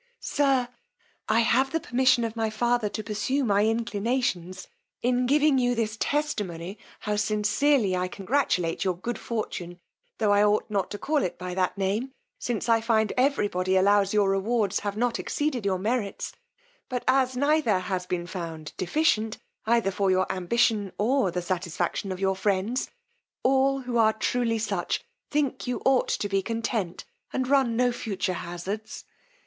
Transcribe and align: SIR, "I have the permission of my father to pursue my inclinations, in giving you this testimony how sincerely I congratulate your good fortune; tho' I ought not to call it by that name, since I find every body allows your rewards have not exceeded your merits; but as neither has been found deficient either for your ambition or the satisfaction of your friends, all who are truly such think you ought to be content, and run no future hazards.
SIR, 0.19 0.67
"I 1.29 1.41
have 1.41 1.69
the 1.71 1.79
permission 1.79 2.23
of 2.23 2.35
my 2.35 2.49
father 2.49 2.89
to 2.89 3.03
pursue 3.03 3.43
my 3.43 3.65
inclinations, 3.67 4.67
in 5.03 5.27
giving 5.27 5.59
you 5.59 5.75
this 5.75 5.95
testimony 5.99 6.79
how 7.01 7.15
sincerely 7.17 7.95
I 7.95 8.07
congratulate 8.07 8.83
your 8.83 8.97
good 8.97 9.19
fortune; 9.19 9.79
tho' 10.17 10.31
I 10.31 10.43
ought 10.43 10.65
not 10.71 10.89
to 10.89 10.97
call 10.97 11.21
it 11.21 11.37
by 11.37 11.53
that 11.53 11.77
name, 11.77 12.13
since 12.39 12.67
I 12.67 12.81
find 12.81 13.13
every 13.15 13.47
body 13.47 13.75
allows 13.77 14.11
your 14.11 14.27
rewards 14.31 14.79
have 14.79 14.97
not 14.97 15.19
exceeded 15.19 15.67
your 15.67 15.77
merits; 15.77 16.33
but 16.89 17.03
as 17.07 17.37
neither 17.37 17.77
has 17.77 18.07
been 18.07 18.25
found 18.25 18.73
deficient 18.77 19.37
either 19.67 19.91
for 19.91 20.09
your 20.09 20.25
ambition 20.31 20.93
or 20.97 21.29
the 21.29 21.43
satisfaction 21.43 22.11
of 22.11 22.19
your 22.19 22.35
friends, 22.35 22.89
all 23.43 23.81
who 23.81 23.99
are 23.99 24.13
truly 24.13 24.57
such 24.57 25.03
think 25.29 25.67
you 25.67 25.79
ought 25.85 26.07
to 26.09 26.27
be 26.27 26.41
content, 26.41 27.05
and 27.31 27.47
run 27.47 27.75
no 27.75 27.91
future 27.91 28.33
hazards. 28.33 29.05